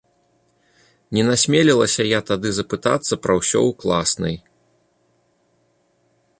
[1.17, 4.43] Не насмелілася я тады запытацца пра ўсё ў класнай.